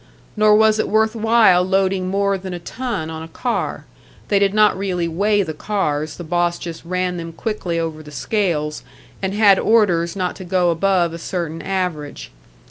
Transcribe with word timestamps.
Nor 0.35 0.55
was 0.55 0.79
it 0.79 0.89
worth 0.89 1.15
while 1.15 1.61
loading 1.63 2.07
more 2.07 2.35
than 2.35 2.55
a 2.55 2.59
ton 2.59 3.11
on 3.11 3.21
a 3.21 3.27
car; 3.27 3.85
they 4.29 4.39
did 4.39 4.51
not 4.51 4.75
really 4.75 5.07
weigh 5.07 5.43
the 5.43 5.53
cars, 5.53 6.17
the 6.17 6.23
boss 6.23 6.57
just 6.57 6.83
ran 6.83 7.17
them 7.17 7.31
quickly 7.31 7.77
over 7.79 8.01
the 8.01 8.09
scales, 8.09 8.81
and 9.21 9.35
had 9.35 9.59
orders 9.59 10.15
not 10.15 10.35
to 10.37 10.43
go 10.43 10.71
above 10.71 11.13
a 11.13 11.19
certain 11.19 11.61
average. 11.61 12.31